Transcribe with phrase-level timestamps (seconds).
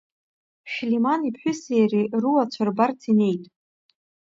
[0.71, 3.43] Шәлиман иԥҳәыси иареи руацәа рбарц инеит.